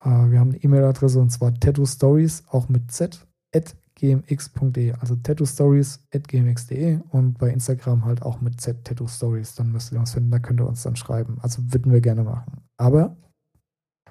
äh, 0.00 0.30
wir 0.30 0.40
haben 0.40 0.50
eine 0.50 0.62
E-Mail-Adresse 0.62 1.20
und 1.20 1.30
zwar 1.30 1.54
Tattoo 1.54 1.86
Stories, 1.86 2.44
auch 2.48 2.68
mit 2.68 2.90
Z, 2.90 3.26
at 3.54 3.76
gmx.de, 4.02 4.92
also 4.94 5.14
tattoo 5.14 5.46
stories 5.46 6.00
at 6.12 6.26
gmx.de 6.26 6.98
und 7.10 7.38
bei 7.38 7.50
Instagram 7.50 8.04
halt 8.04 8.22
auch 8.22 8.40
mit 8.40 8.60
Z 8.60 8.84
Tattoo 8.84 9.06
Stories, 9.06 9.54
dann 9.54 9.70
müsst 9.70 9.92
ihr 9.92 10.00
uns 10.00 10.12
finden, 10.12 10.32
da 10.32 10.40
könnt 10.40 10.60
ihr 10.60 10.66
uns 10.66 10.82
dann 10.82 10.96
schreiben. 10.96 11.38
Also 11.40 11.62
würden 11.72 11.92
wir 11.92 12.00
gerne 12.00 12.24
machen. 12.24 12.62
Aber 12.76 13.16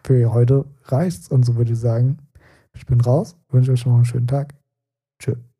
für 0.04 0.32
heute 0.32 0.65
reicht's 0.86 1.27
und 1.27 1.43
so 1.43 1.58
würde 1.58 1.73
ich 1.73 1.80
sagen, 1.80 2.19
ich 2.73 2.86
bin 2.86 3.01
raus, 3.01 3.36
wünsche 3.49 3.73
euch 3.73 3.86
mal 3.86 3.95
einen 3.95 4.06
schönen 4.06 4.27
Tag. 4.27 4.56
Tschüss. 5.21 5.50